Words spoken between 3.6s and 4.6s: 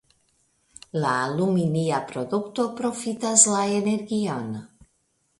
energion.